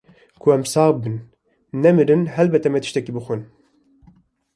Ku 0.41 0.47
em 0.55 0.63
sax 0.73 0.93
bin 1.03 1.15
nemrin 1.81 2.23
helbet 2.35 2.63
em 2.67 2.77
ê 2.77 2.81
tiştekî 2.83 3.11
bixwin. 3.15 3.41